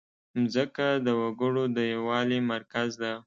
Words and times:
مځکه 0.41 0.87
د 1.05 1.07
وګړو 1.21 1.63
د 1.75 1.77
یووالي 1.93 2.39
مرکز 2.51 2.89
ده. 3.01 3.13